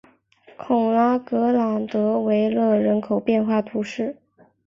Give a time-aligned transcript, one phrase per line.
[0.57, 4.17] 孔拉格朗德维勒人口变化图示